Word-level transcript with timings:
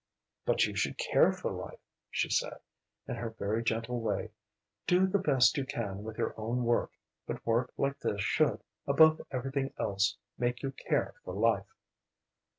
"But 0.45 0.65
you 0.65 0.75
should 0.75 0.97
care 0.97 1.31
for 1.31 1.51
life," 1.51 1.77
she 2.09 2.27
said, 2.27 2.57
in 3.07 3.13
her 3.17 3.29
very 3.29 3.63
gentle 3.63 3.99
way. 4.01 4.31
"Do 4.87 5.05
the 5.05 5.19
best 5.19 5.55
you 5.57 5.63
can 5.63 6.01
with 6.01 6.17
your 6.17 6.33
own 6.39 6.63
work, 6.63 6.93
but 7.27 7.45
work 7.45 7.71
like 7.77 7.99
this 7.99 8.19
should, 8.19 8.63
above 8.87 9.21
everything 9.29 9.71
else, 9.77 10.17
make 10.39 10.63
you 10.63 10.71
care 10.71 11.13
for 11.23 11.35
life." 11.35 11.71